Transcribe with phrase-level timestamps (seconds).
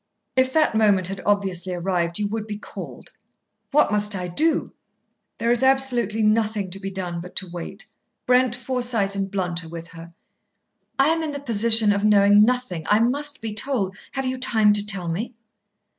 [0.35, 3.11] "If that moment had obviously arrived, you would be called."
[3.69, 4.71] "What must I do?"
[5.37, 7.85] "There is absolutely nothing to be done but to wait.
[8.25, 10.11] Brent, Forsythe, and Blount are with her."
[10.97, 12.83] "I am in the position of knowing nothing.
[12.89, 13.95] I must be told.
[14.13, 15.35] Have you time to tell me?"